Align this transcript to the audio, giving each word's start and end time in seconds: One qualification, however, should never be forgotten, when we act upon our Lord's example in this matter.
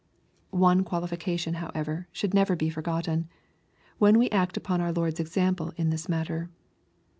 One 0.49 0.83
qualification, 0.83 1.53
however, 1.61 2.07
should 2.11 2.33
never 2.33 2.55
be 2.55 2.71
forgotten, 2.71 3.29
when 3.99 4.17
we 4.17 4.31
act 4.31 4.57
upon 4.57 4.81
our 4.81 4.91
Lord's 4.91 5.19
example 5.19 5.73
in 5.77 5.91
this 5.91 6.09
matter. 6.09 6.49